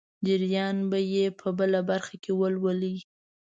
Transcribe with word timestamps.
جریان 0.27 0.77
به 0.89 0.99
یې 1.13 1.25
په 1.39 1.47
بله 1.59 1.79
برخه 1.89 2.15
کې 2.23 2.31
ولولئ. 2.39 2.97